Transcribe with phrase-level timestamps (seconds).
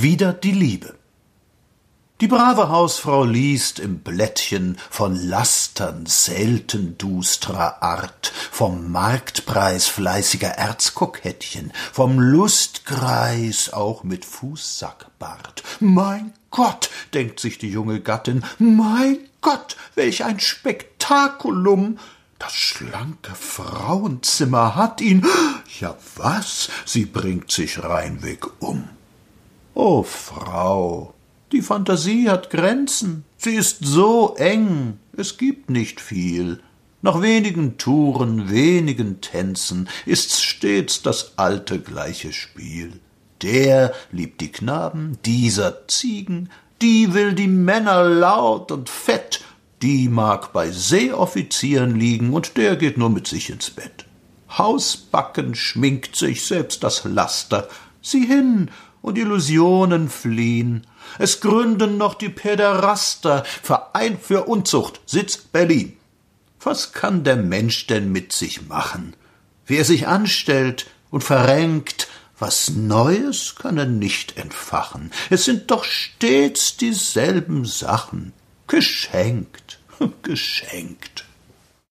[0.00, 0.94] Wieder die Liebe.
[2.20, 11.72] Die brave Hausfrau liest im Blättchen von Lastern selten dustrer Art, vom Marktpreis fleißiger Erzkokettchen,
[11.92, 15.64] vom Lustkreis auch mit Fußsackbart.
[15.80, 21.98] Mein Gott, denkt sich die junge Gattin, mein Gott, welch ein Spektakulum!
[22.38, 25.26] Das schlanke Frauenzimmer hat ihn.
[25.80, 28.88] Ja was, sie bringt sich reinweg um.
[29.78, 31.14] O Frau,
[31.52, 36.60] die Fantasie hat Grenzen, sie ist so eng, es gibt nicht viel.
[37.00, 42.98] Nach wenigen Touren, wenigen Tänzen ist's stets das alte gleiche Spiel.
[43.40, 46.50] Der liebt die Knaben, dieser Ziegen,
[46.82, 49.44] die will die Männer laut und fett,
[49.80, 54.06] die mag bei Seeoffizieren liegen und der geht nur mit sich ins Bett.
[54.50, 57.68] Hausbacken schminkt sich selbst das Laster,
[58.02, 58.70] sieh hin,
[59.08, 60.86] und Illusionen fliehen.
[61.18, 65.96] Es gründen noch die Päderaster, Verein für Unzucht, Sitz Berlin.
[66.60, 69.14] Was kann der Mensch denn mit sich machen?
[69.66, 75.10] Wie er sich anstellt und verrenkt, was Neues kann er nicht entfachen.
[75.30, 78.32] Es sind doch stets dieselben Sachen.
[78.66, 79.80] Geschenkt,
[80.22, 81.17] geschenkt.